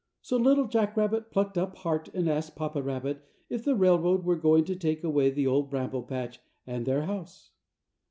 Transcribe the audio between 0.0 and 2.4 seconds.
So Little Jack Rabbit plucked up heart and